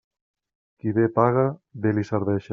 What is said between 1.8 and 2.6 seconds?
bé li serveixen.